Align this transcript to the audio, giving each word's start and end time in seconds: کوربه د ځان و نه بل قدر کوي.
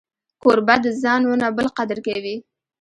کوربه 0.41 0.75
د 0.83 0.85
ځان 1.01 1.21
و 1.25 1.33
نه 1.41 1.47
بل 1.55 1.67
قدر 1.77 1.97
کوي. 2.07 2.35